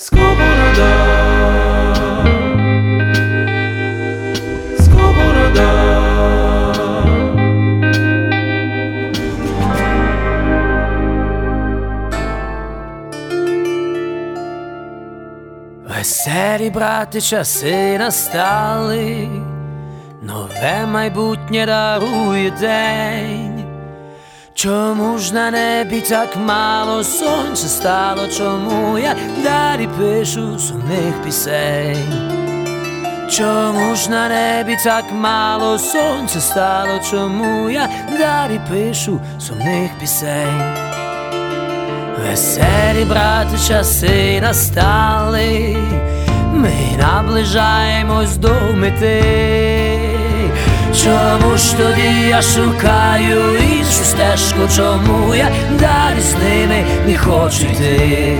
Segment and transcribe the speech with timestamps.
[0.00, 0.94] Сковорода.
[4.78, 5.72] Сковорода.
[15.88, 19.28] Веселі брати часи настали,
[20.22, 23.47] нове майбутнє дарує день.
[24.58, 28.28] Чому ж на небі так мало сонця стало?
[28.28, 32.12] Чому я далі пишу сумних пісень?
[33.30, 37.00] Чому ж на небі так мало сонця стало?
[37.10, 40.76] Чому я далі пишу сумних пісень?
[42.22, 45.76] Веселі брати часи настали,
[46.52, 49.77] ми наближаємось до мети.
[50.94, 58.36] Чому ж тоді я шукаю іншу стежку, чому я далі з ними не хочу йти?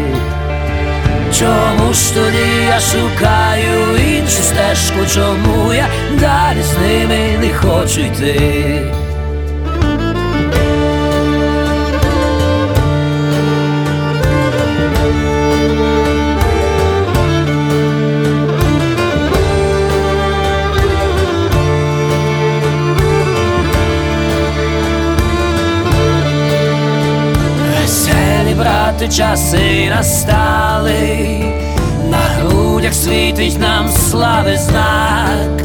[1.38, 5.86] Чому ж тоді я шукаю іншу стежку, чому я
[6.20, 8.82] далі з ними не хочу йти?
[29.08, 31.44] Часи настали,
[32.10, 35.62] на грудях світить нам слави знак,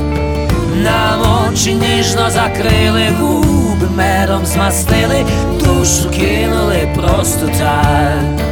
[0.84, 5.26] нам очі ніжно закрили, губи медом змастили,
[5.60, 8.44] душу кинули просто так.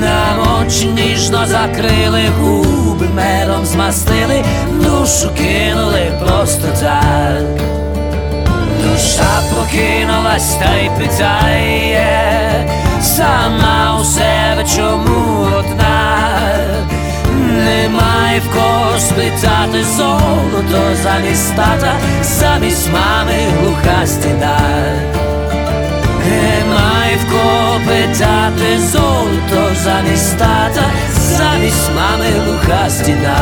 [0.00, 7.44] Нам очі ніжно закрили, губи медом змастили, душу кинули просто так.
[8.82, 12.04] Душа прокинулась та й питає,
[13.04, 16.18] сама у себе чому одна,
[17.64, 24.58] немає в кого спитати золото замість тата, замість мами глуха стіна.
[26.28, 33.38] Немає в кого питати золото замість тата, замість мами глуха стіна.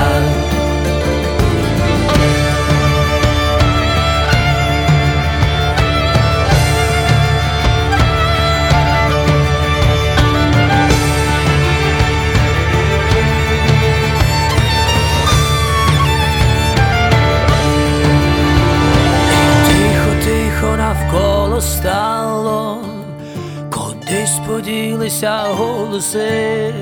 [25.93, 26.75] Голоси,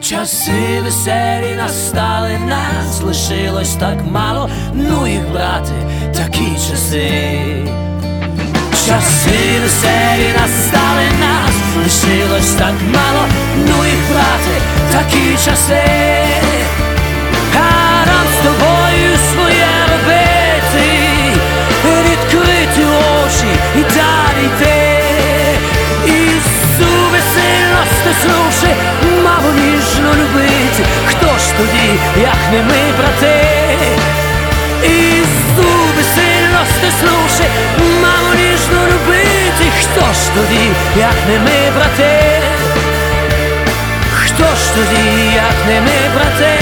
[0.00, 5.72] часи веселі настали, нас лишилось так мало, ну їх брати,
[6.14, 7.40] такі часи.
[8.86, 14.54] Часи веселі настали, нас лишилось так мало, ну їх брати,
[14.92, 15.82] такі часи.
[17.56, 19.18] А з тобою
[28.04, 28.74] стиснувши,
[29.24, 30.82] мало ніжно любити.
[31.06, 31.88] Хто ж тоді,
[32.22, 33.46] як не ми, брати?
[34.82, 35.22] І
[35.56, 37.44] зуби сильно стиснувши,
[38.02, 39.64] мало ніжно любити.
[39.80, 40.64] Хто ж тоді,
[40.96, 42.40] як не ми, брати?
[44.14, 46.58] Хто ж тоді, як не ми, брати?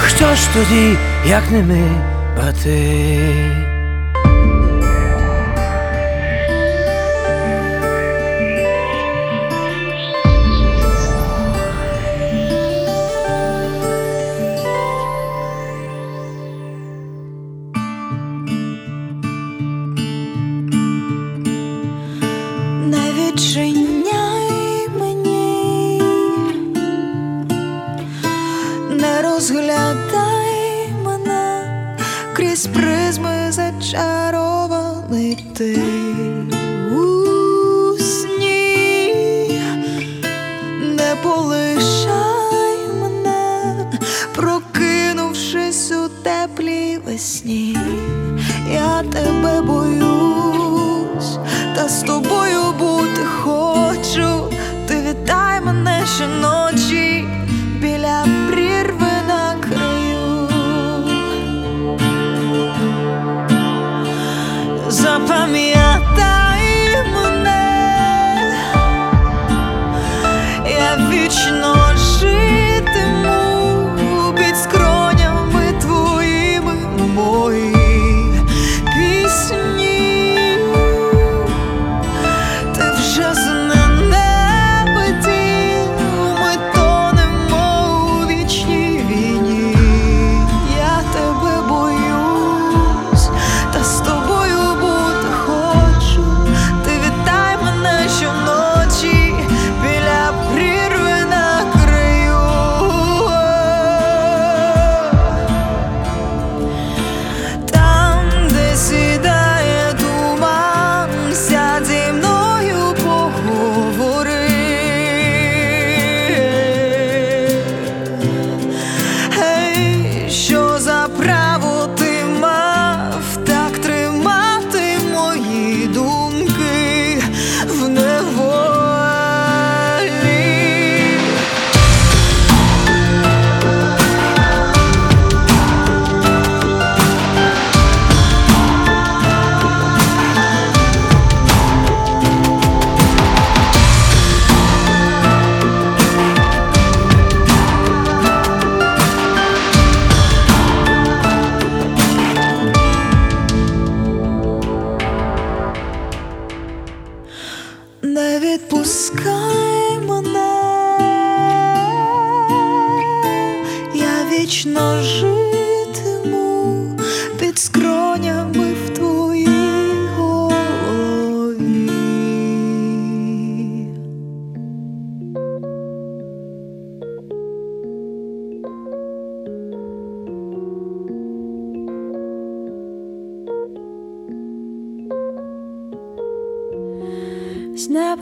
[0.00, 0.96] Хто ж тоді,
[1.26, 1.90] як не ми,
[2.36, 3.75] брати?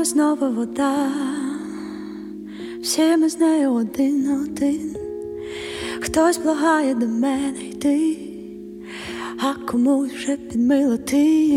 [0.05, 1.09] Неба знову вода,
[2.83, 4.97] всі ми з нею один один,
[6.01, 8.17] хтось благає до мене йти,
[9.39, 11.51] а комусь вже підмило ти,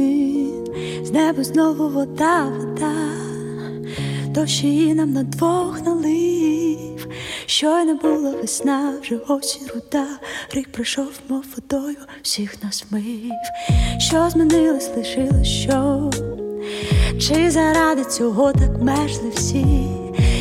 [1.04, 2.94] з неба знову вода, вода,
[4.28, 7.08] дощ її нам на двох налив,
[7.46, 10.08] щойно була весна, вже осінь руда,
[10.54, 13.32] рік пройшов, мов водою, всіх нас вмив,
[14.00, 16.12] що змінилось, лишилось що.
[17.20, 19.66] Чи заради цього так мерзли всі?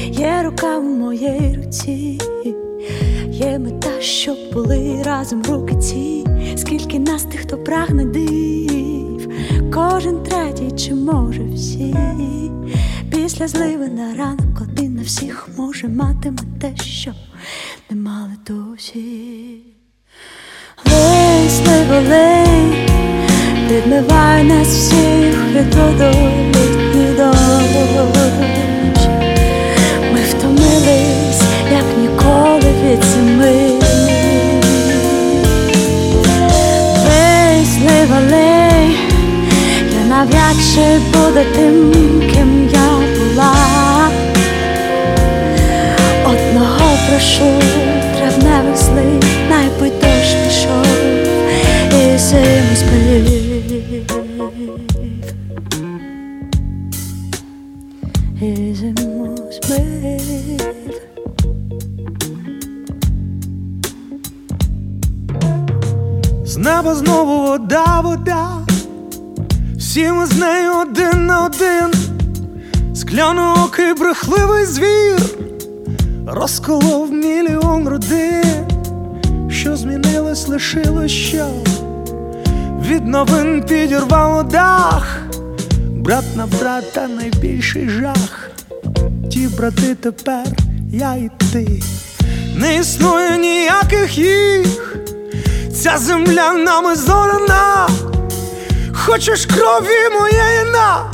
[0.04, 2.20] Є рука в моїй руці,
[3.30, 6.26] є мета, щоб були разом руки ці,
[6.56, 9.30] скільки нас тих, хто прагне див,
[9.74, 11.96] кожен третій, чи може всі,
[13.10, 17.12] після зливи на ранок один на всіх може матиме те, що
[17.90, 19.60] не мали досі.
[20.86, 22.00] Лей, сливо,
[23.68, 26.14] лей, нас всіх від
[26.48, 27.36] літній дощ.
[30.12, 31.42] Ми втомились,
[31.72, 33.70] як ніколи від зими.
[37.06, 38.96] Лей, злива, лей,
[39.92, 41.92] я навряд чи буду тим,
[42.34, 42.88] ким я
[43.18, 43.54] була.
[46.24, 47.52] Одного прошу,
[48.16, 50.86] травневих злив, найби дощ пішов
[51.90, 53.45] і зиму збив
[69.96, 71.92] всі ми з нею один на один,
[72.94, 75.20] скляноокий брехливий звір,
[76.26, 78.68] розколов мільйон родин,
[79.50, 81.46] що змінилось, лишилось що?
[82.88, 85.18] Від новин підірвало дах,
[85.90, 88.50] брат на брата найбільший жах.
[89.30, 90.46] Ті брати тепер
[90.92, 91.82] я і ти,
[92.56, 94.96] не існує ніяких їх.
[95.74, 97.88] Ця земля нами зорана,
[99.06, 101.10] хочеш крові моєї на,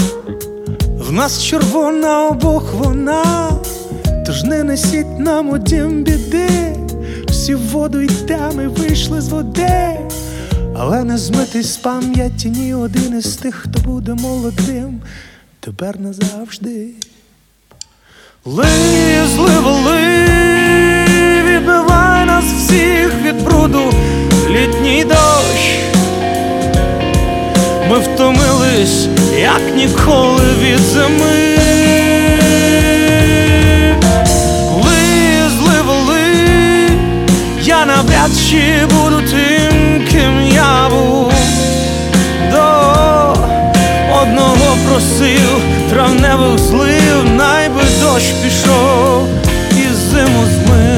[0.98, 3.50] в нас червона обох вона,
[4.26, 6.76] тож не несіть нам у дім біди,
[7.28, 9.98] всі в воду йдемо і вийшли з води,
[10.78, 15.00] але не змитись з пам'яті ні один із тих, хто буде молодим,
[15.60, 16.88] тепер назавжди.
[18.44, 23.92] Лий, зливо, лий, відбивай нас всіх від бруду.
[24.48, 25.91] Літній дощ.
[28.72, 28.86] Ми
[29.38, 31.58] як ніколи від зими.
[34.84, 36.90] Лий, зливо, лий,
[37.62, 41.32] я навряд чи буду тим, ким я був.
[42.50, 43.34] До
[44.22, 45.60] одного просив
[45.90, 49.28] травневих злив, найби дощ пішов
[49.70, 50.91] і зиму змив.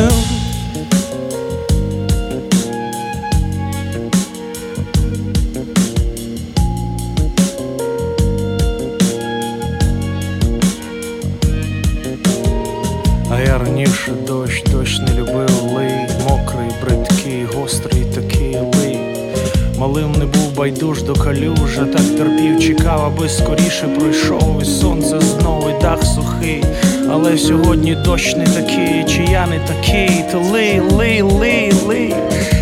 [20.65, 26.65] Байдуж до калюжа, так терпів, чекав, аби скоріше пройшов і сонце знову і дах сухий.
[27.11, 32.15] Але сьогодні дощ не такий, чи я не такий, то лий, лий, лий, лий,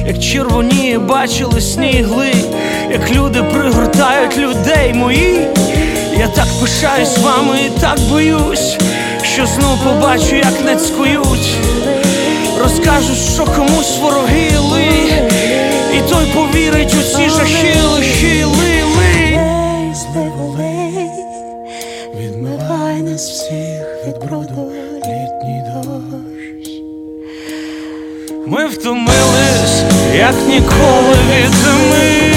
[0.07, 2.33] як червоніє, бачили снігли,
[2.91, 5.41] як люди пригортають людей мої.
[6.19, 8.79] Я так пишаюсь вами і так боюсь,
[9.23, 11.57] що знов побачу, як нацькують.
[12.63, 14.87] Розкажуть, що комусь вороги ли,
[15.95, 19.37] і той повірить усі, ці жахи, лихи, ли, ли.
[19.37, 21.11] Лей, зливо, лей,
[22.17, 26.71] відмивай нас всіх від броду літній дощ
[28.47, 29.83] Ми втомились,
[30.15, 32.32] як ніколи від зими.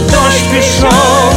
[0.00, 1.27] Дощ пішов,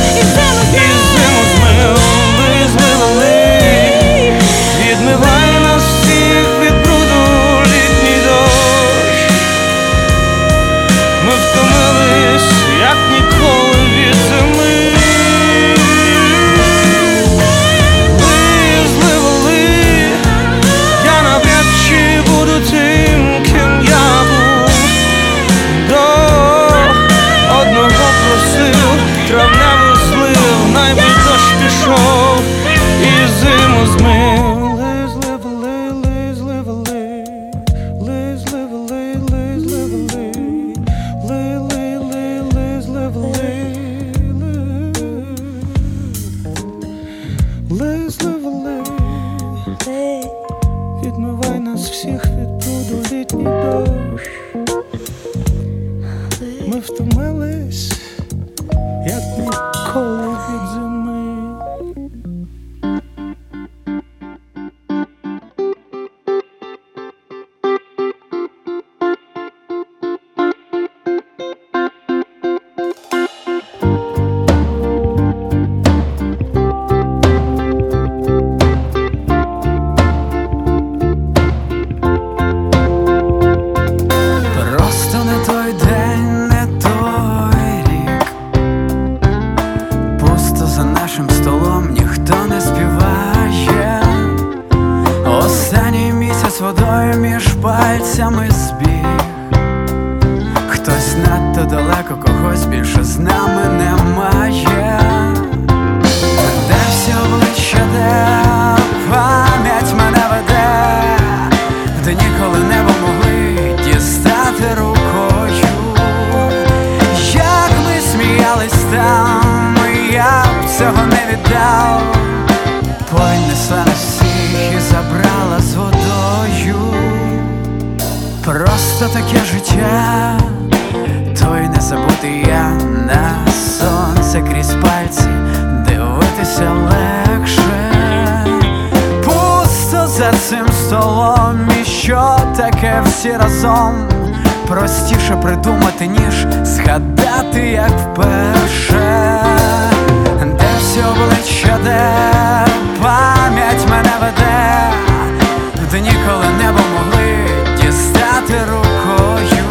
[155.91, 159.65] в дні, коли небо могли дістати рукою,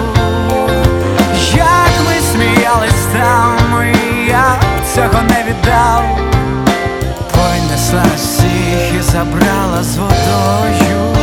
[1.54, 4.60] як ми сміялись там, і я
[4.94, 6.04] цього не віддав.
[7.30, 11.16] Понесла несла всіх і забрала з водою.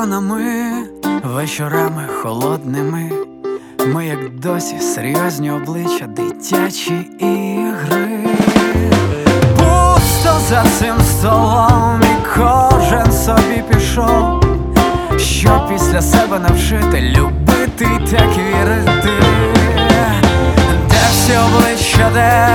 [0.00, 0.86] Балконами,
[1.24, 3.10] вечорами холодними,
[3.86, 8.26] ми, як досі, серйозні обличчя, дитячі ігри.
[9.56, 14.44] Пусто за цим столом, і кожен собі пішов,
[15.18, 19.10] що після себе навчити любити й так вірити.
[20.88, 22.48] Де всі обличчя, де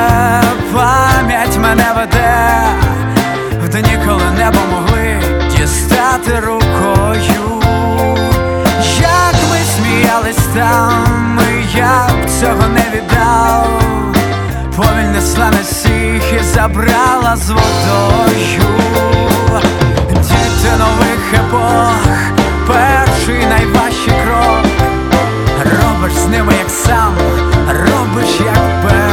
[0.74, 2.68] пам'ять мене веде,
[3.64, 4.95] в дні, коли небо могли
[16.66, 18.62] забрала з водою,
[20.10, 22.08] діти нових епох,
[22.68, 24.66] перший найважчий крок.
[25.60, 27.14] Робиш з ними як сам,
[27.68, 29.05] робиш як перше,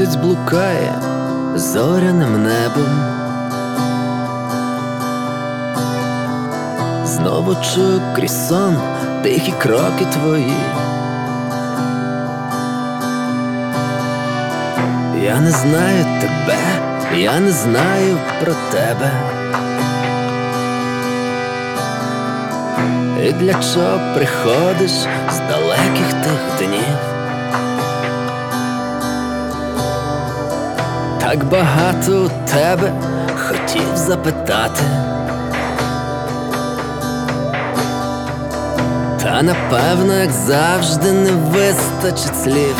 [0.00, 0.94] місяць блукає
[1.54, 2.88] зоряним небом.
[7.04, 8.76] Знову чую крізь сон
[9.22, 10.52] тихі кроки твої.
[15.22, 16.58] Я не знаю тебе,
[17.16, 19.12] я не знаю про тебе.
[23.26, 24.90] І для чого приходиш
[25.30, 27.17] з далеких тих днів?
[31.28, 32.92] Так багато у тебе
[33.36, 34.82] хотів запитати.
[39.22, 42.76] Та напевно, як завжди, не вистачить слів.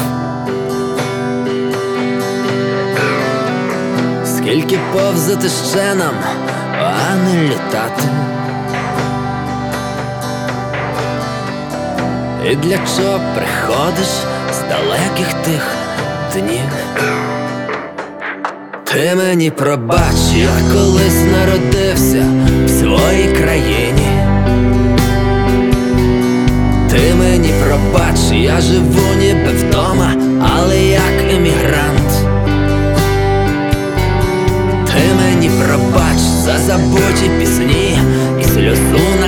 [4.25, 6.15] Скільки повзати ще нам,
[6.83, 8.09] а не літати.
[12.51, 14.09] І для чого приходиш
[14.53, 15.75] з далеких тих
[16.35, 17.28] днів?
[18.93, 22.27] Ти мені пробач, я колись народився
[22.65, 24.09] в своїй країні.
[26.91, 30.15] Ти мені пробач, я живу ніби вдома,
[30.55, 32.13] але як емігрант.
[34.87, 37.99] Ти мені пробач за забуті пісні
[38.41, 39.28] і сльозу на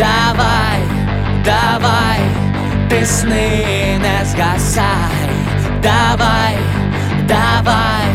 [0.00, 0.80] Давай,
[1.44, 2.20] давай,
[2.88, 5.30] ты сни не сгасай.
[5.82, 6.56] давай,
[7.28, 8.08] давай,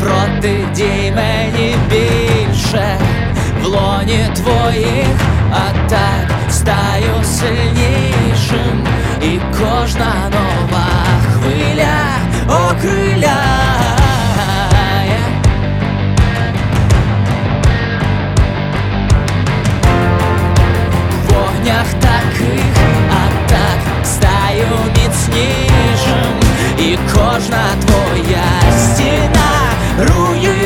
[0.00, 2.21] проти дій мені бій
[3.72, 5.18] лоне твоих
[5.50, 8.86] атак Стаю сильнейшим.
[9.22, 10.84] И кожного
[11.34, 11.98] хвиля,
[12.48, 13.72] о крыля
[21.62, 22.74] огнях таких
[23.10, 26.34] атак Стаю ниц снижем
[26.78, 28.44] И кожна твоя
[28.76, 29.52] стена
[29.98, 30.61] рует.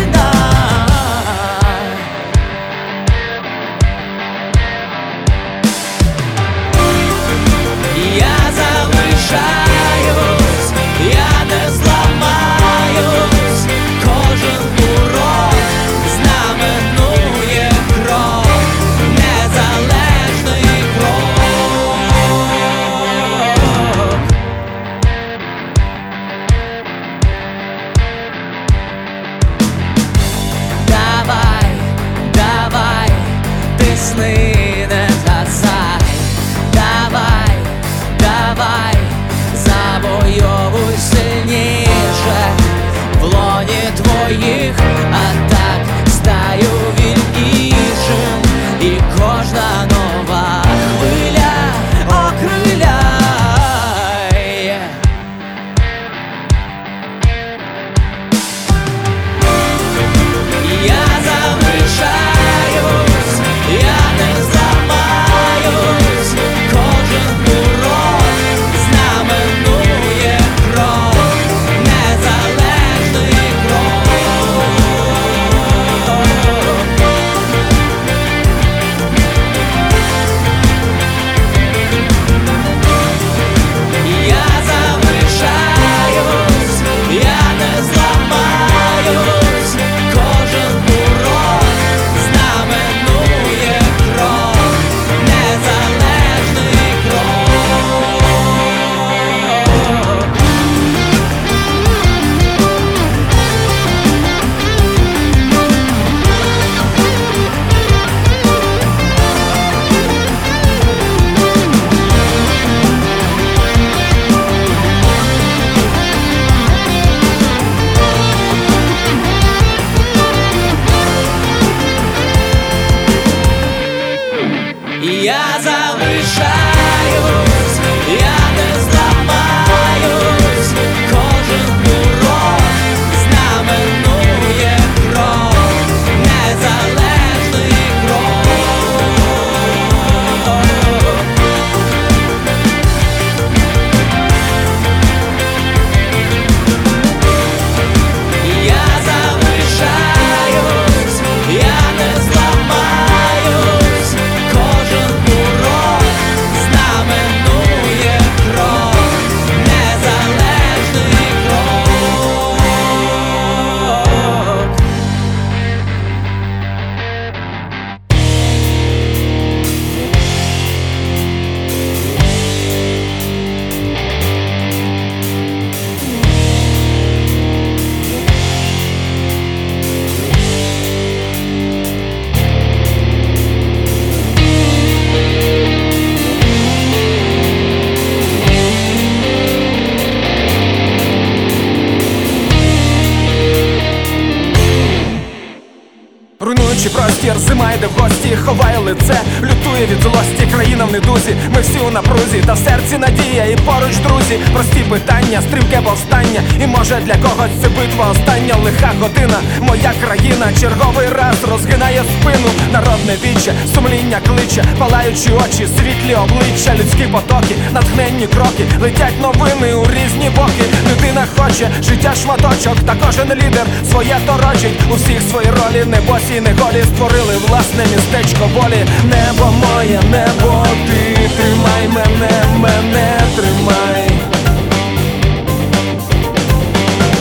[217.87, 220.64] Натхненні кроки, летять новини у різні боки.
[220.90, 224.81] Людина хоче життя шматочок, та кожен лідер своє торочить.
[224.92, 228.85] У всіх свої ролі, не босі, не голі створили власне містечко волі.
[229.05, 234.11] Небо моє, небо, ти тримай мене, мене тримай.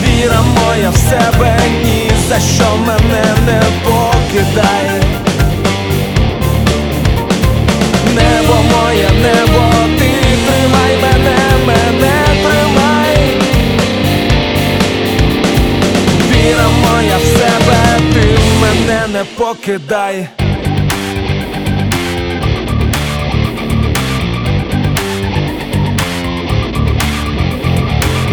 [0.02, 5.02] Віра моя в себе, ні за що мене не покидай.
[8.14, 10.05] Небо моє, небо, ти
[10.66, 13.40] тримай мене, мене тримай.
[16.30, 20.28] Віра моя в себе, ти мене не покидай.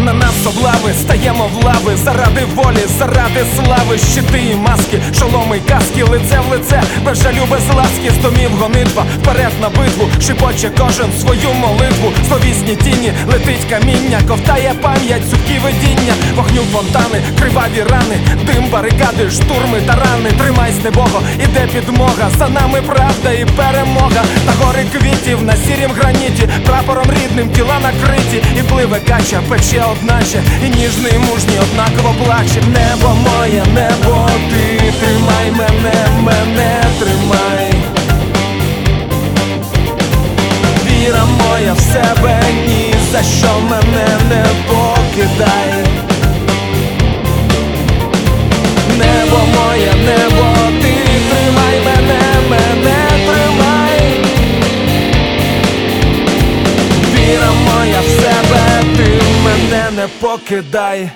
[0.04, 1.96] На нас облави, стаємо в лави.
[2.04, 7.68] Заради волі, заради слави, щити і маски, шоломи каски, лице в лице, без жалю, без
[7.76, 14.20] ласки, з домів гонитва, вперед на битву, шипоче кожен свою молитву, зловісні тіні, летить каміння,
[14.28, 20.30] ковтає пам'ять, сухі видіння, вогню фонтани, криваві рани, дим барикади, штурми та рани.
[20.38, 26.48] Тримайсь, небого, іде підмога, за нами правда і перемога, та гори квітів на сірім граніті,
[26.66, 30.33] прапором рідним тіла накриті, і пливе кача, пече одначе,
[30.66, 32.62] і ніжний, мужній однаково плаче.
[32.68, 37.74] Небо моє, небо, ти тримай мене, мене тримай.
[40.86, 45.84] Віра моя в себе, ні за що мене не покидай.
[48.98, 50.94] Небо моє, небо, ти
[51.30, 52.20] тримай мене,
[52.50, 52.93] мене
[60.04, 61.10] не покидай.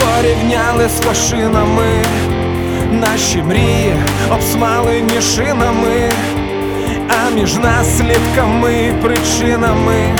[0.00, 2.04] Порівняли з фашинами,
[2.92, 3.96] наші мрії
[4.30, 6.10] обсмалені шинами,
[7.08, 10.16] а між наслідками і причинами,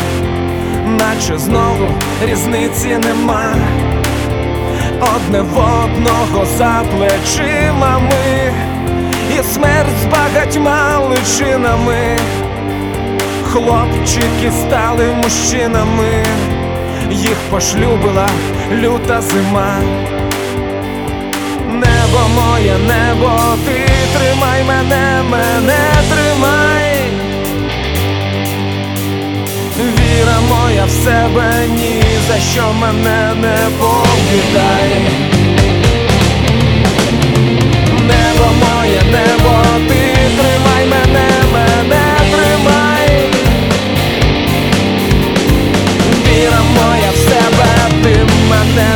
[0.84, 1.88] наче знову
[2.22, 3.54] різниці нема.
[5.00, 8.52] Одне в одного за плечима ми,
[9.38, 12.18] і смерть з багатьма личинами.
[13.52, 16.24] Хлопчики стали мужчинами,
[17.10, 18.28] їх пошлюбила
[18.72, 19.78] люта зима.
[21.70, 23.30] Небо моє, небо,
[23.66, 25.78] ти тримай мене, мене
[26.10, 26.93] тримай.
[30.14, 34.90] Віра моя в себе, ні за що мене не покидай.
[38.00, 43.30] Небо моє, небо, ти тримай мене, мене тримай.
[46.28, 48.93] Віра моя в себе, ти мене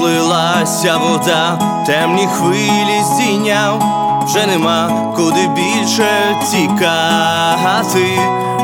[0.00, 3.82] розлилася вода, темні хвилі здійняв,
[4.24, 8.18] вже нема куди більше тікати,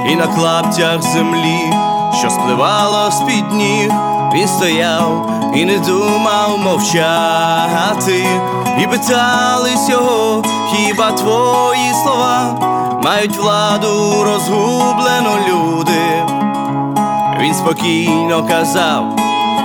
[0.09, 1.75] і на клаптях землі,
[2.18, 3.92] що спливало з-під ніг,
[4.35, 8.27] він стояв і не думав мовчати,
[8.83, 12.55] і питались його, хіба твої слова
[13.03, 16.25] мають владу розгублено люди.
[17.40, 19.05] Він спокійно казав,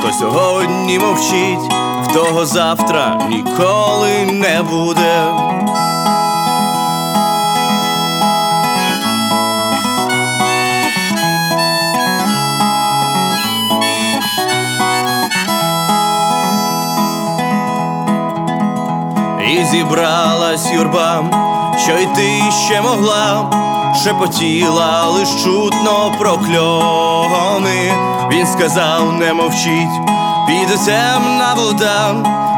[0.02, 5.26] хто сьогодні мовчить, в того завтра ніколи не буде.
[19.52, 21.24] І зібралась юрба,
[21.78, 23.52] що йти ще могла,
[23.96, 27.94] шепотіла лиш чутно прокльони.
[28.32, 30.00] Він сказав, не мовчіть,
[30.48, 32.16] піде темна вода,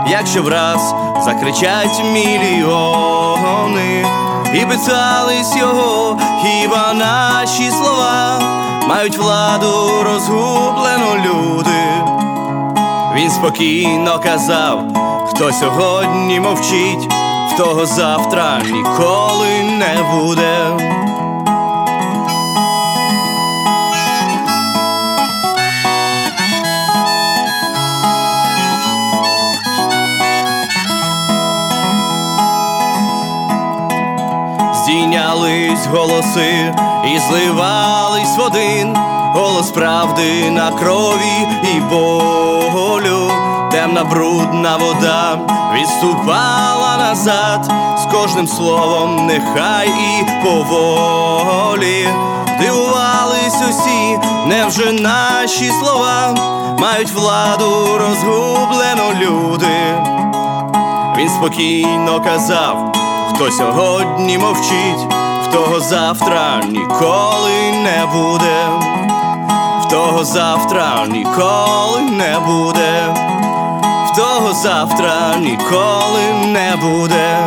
[0.08, 4.06] якщо враз закричать мільйони,
[4.54, 8.40] і питались його, хіба наші слова
[8.88, 11.84] мають владу розгублено люди.
[13.16, 14.84] Він спокійно казав,
[15.28, 17.10] хто сьогодні мовчить,
[17.58, 20.58] того завтра ніколи не буде.
[34.94, 36.76] Здійнялись голоси
[37.06, 38.96] і зливались в один
[39.34, 43.32] голос правди на крові і болю,
[43.72, 45.40] темна брудна вода
[45.74, 52.08] відступала назад, з кожним словом нехай і поволі.
[52.60, 56.36] Дивувались усі, невже наші слова
[56.80, 59.96] мають владу розгублено люди.
[61.18, 63.03] Він спокійно казав,
[63.36, 65.08] хто сьогодні мовчить,
[65.44, 68.68] в того завтра ніколи не буде,
[69.82, 73.16] в того завтра ніколи не буде,
[74.12, 77.38] в того завтра ніколи не буде.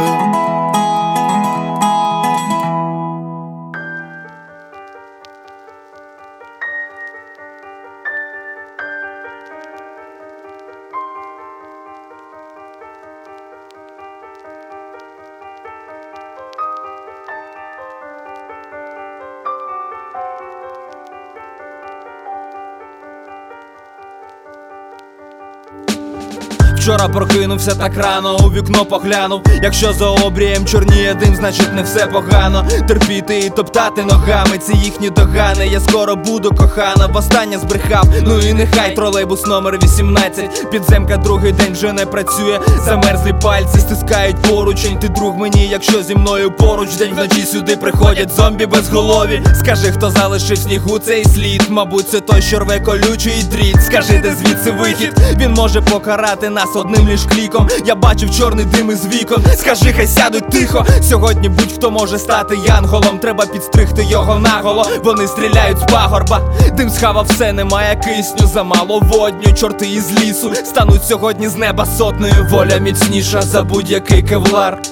[26.87, 29.43] Вчора прокинувся так рано, у вікно поглянув.
[29.63, 32.67] Якщо за обрієм чорніє дим, значить не все погано.
[32.89, 35.67] Терпіти і топтати ногами, ці їхні догани.
[35.67, 38.05] Я скоро буду кохана, востаннє збрехав.
[38.23, 42.61] Ну і нехай тролейбус номер 18 Підземка другий день вже не працює.
[42.85, 44.99] Замерзлі пальці стискають поручень.
[44.99, 49.43] Ти друг мені, якщо зі мною поруч день вночі сюди приходять зомбі безголові.
[49.55, 51.67] Скажи, хто залишив снігу цей слід.
[51.69, 53.77] Мабуть, це той, що рве колючий дріт.
[53.83, 55.13] Скажи, де звідси вихід.
[55.37, 57.69] Він може покарати нас одним лиш кліком.
[57.87, 59.43] Я бачив чорний дим із вікон.
[59.57, 60.87] Скажи, хай сядуть тихо.
[61.03, 63.19] Сьогодні будь-хто може стати янголом.
[63.19, 64.87] Треба підстригти його наголо.
[65.05, 66.41] Вони стріляють з пагорба.
[66.77, 69.55] Дим схавав все, немає кисню, замало водню.
[69.55, 72.49] Чорти із лісу стануть сьогодні з неба сотнею.
[72.51, 74.83] Воля міцніша за будь-який кевлар.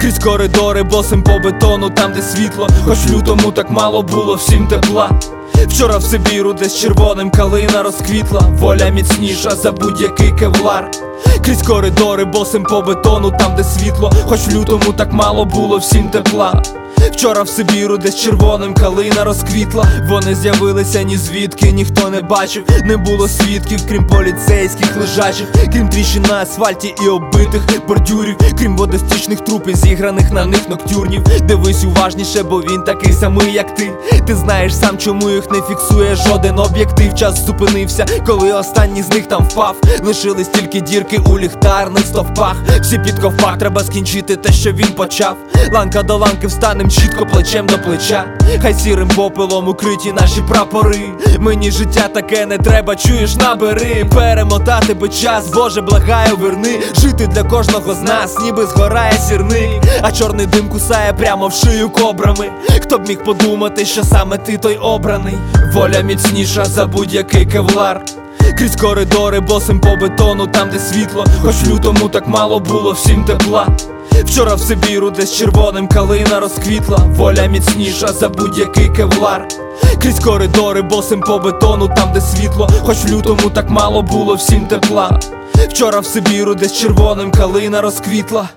[0.00, 5.10] Крізь коридори, босим по бетону, там, де світло, хоч лютому так мало було всім тепла.
[5.54, 10.90] Вчора в Сибіру, десь червоним калина розквітла, воля міцніша за будь-який кевлар.
[11.44, 16.08] Крізь коридори, босим по бетону, там, де світло, хоч в лютому так мало було всім
[16.08, 16.62] тепла.
[17.12, 19.86] Вчора в Сибіру, десь червоним калина розквітла.
[20.08, 26.22] Вони з'явилися ні звідки, ніхто не бачив, не було свідків, крім поліцейських лежачих, крім тріщин
[26.28, 31.22] на асфальті і оббитих бордюрів, крім водостічних трупів, зіграних на них ноктюрнів.
[31.42, 33.90] Дивись уважніше, бо він такий самий, як ти.
[34.26, 37.14] Ти знаєш сам, чому їх не фіксує жоден об'єктив.
[37.14, 39.76] Час зупинився, коли останній з них там впав.
[40.02, 42.56] Лишились тільки дірки у ліхтарних стовпах.
[42.80, 45.36] Всі під ковпак, треба скінчити те, що він почав.
[45.72, 48.24] Ланка до ланки встанем чітко плечем до плеча.
[48.62, 51.00] Хай сірим попелом укриті наші прапори.
[51.38, 54.06] Мені життя таке не треба, чуєш, набери.
[54.14, 56.80] Перемотати би час, Боже, благаю, верни.
[56.98, 59.70] Жити для кожного з нас, ніби згорає сірник.
[60.02, 62.50] А чорний дим кусає прямо в шию кобрами.
[62.82, 65.34] Хто б міг подумати, що саме ти той обраний?
[65.74, 68.04] Воля міцніша за будь-який кевлар
[68.58, 73.68] крізь коридори, босим по бетону, там, де світло, хоч лютому так мало було, всім тепла.
[74.24, 79.48] Вчора в Сибіру, де з червоним калина розквітла, воля міцніша за будь-який кевлар.
[80.02, 84.66] Крізь коридори, босим по бетону, там, де світло, хоч в лютому так мало було, всім
[84.66, 85.20] тепла.
[85.54, 88.48] Вчора в Сибіру, де з червоним калина розквітла.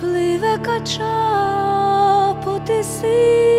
[0.00, 1.17] Пливе кача.
[2.68, 3.57] to see.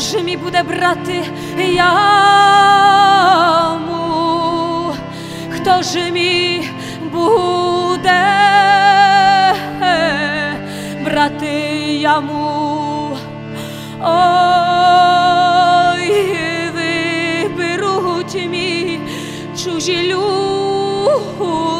[0.00, 1.24] Боже мій буде брати
[1.58, 1.92] яму,
[5.50, 6.70] хто ж мій
[7.12, 8.22] буде
[9.82, 10.54] е,
[11.04, 11.46] брати
[12.00, 13.16] яму?
[14.02, 14.20] Ой,
[16.74, 19.00] виберуть мій
[19.64, 21.79] чужі люди.